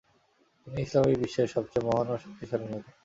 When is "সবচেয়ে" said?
1.55-1.85